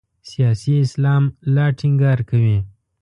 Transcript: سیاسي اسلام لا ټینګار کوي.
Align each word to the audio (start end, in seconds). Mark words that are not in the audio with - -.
سیاسي 0.29 0.73
اسلام 0.85 1.23
لا 1.55 1.65
ټینګار 1.79 2.19
کوي. 2.29 2.57